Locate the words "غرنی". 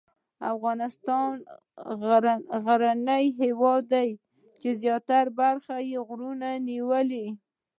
2.65-3.25